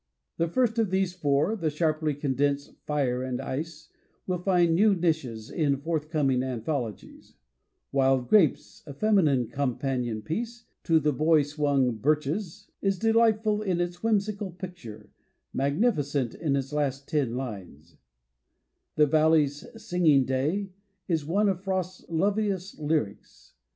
[0.37, 3.89] The first of these four, the sharply con densed "Fire and Ice",
[4.25, 7.35] will find new niches in forthcoming anthologies;
[7.91, 14.01] "Wild Grapes", a feminine companion piece to the boy swung "Birches", is delightful in its
[14.01, 15.11] whimsical picture,
[15.53, 17.97] magnificent in its last ten lines;
[18.95, 20.71] "The Valley's Singing Day"
[21.07, 23.53] is one of Frost's loveliest lyrics.